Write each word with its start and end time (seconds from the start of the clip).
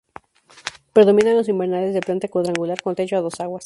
Predominan 0.93 1.35
los 1.35 1.47
invernales 1.47 1.93
de 1.93 1.99
planta 2.01 2.27
cuadrangular 2.27 2.81
con 2.81 2.95
techo 2.95 3.17
a 3.17 3.21
dos 3.21 3.39
aguas. 3.39 3.59